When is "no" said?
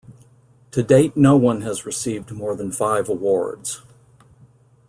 1.15-1.37